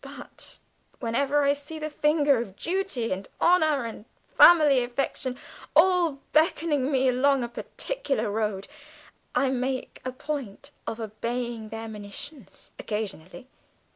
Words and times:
But 0.03 0.57
whenever 0.99 1.43
I 1.43 1.53
see 1.53 1.77
the 1.77 1.91
finger 1.91 2.39
of 2.41 2.55
duty 2.55 3.11
and 3.11 3.27
honour 3.39 3.85
and 3.85 4.05
family 4.29 4.83
affection 4.83 5.37
all 5.75 6.13
beckoning 6.33 6.91
me 6.91 7.07
along 7.09 7.43
a 7.43 7.47
particular 7.47 8.31
road, 8.31 8.67
I 9.35 9.49
make 9.51 10.01
a 10.03 10.11
point 10.11 10.71
of 10.87 10.99
obeying 10.99 11.69
their 11.69 11.87
monitions 11.87 12.71
occasionally. 12.79 13.47